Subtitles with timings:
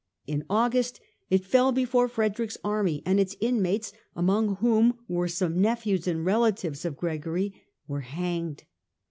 [0.25, 0.99] In August
[1.29, 6.51] it fell before Frederick's army, and its inmates, among whom were some nephews and rela
[6.51, 8.63] tives of Gregory, were hanged.